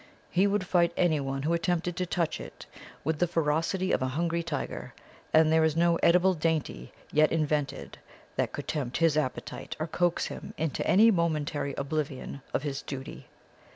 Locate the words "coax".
9.85-10.25